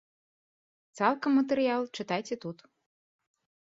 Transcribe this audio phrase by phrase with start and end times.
[0.97, 2.57] Цалкам матэрыял чытайце тут.